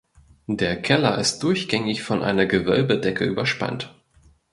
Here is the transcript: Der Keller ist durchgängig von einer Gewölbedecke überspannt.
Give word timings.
Der 0.47 0.81
Keller 0.81 1.19
ist 1.19 1.43
durchgängig 1.43 2.01
von 2.01 2.23
einer 2.23 2.47
Gewölbedecke 2.47 3.23
überspannt. 3.23 3.93